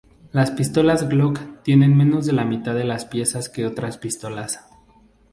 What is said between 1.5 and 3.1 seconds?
tienen menos de la mitad de las